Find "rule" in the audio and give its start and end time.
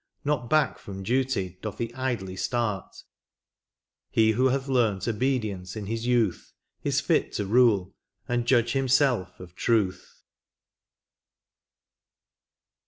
7.45-7.93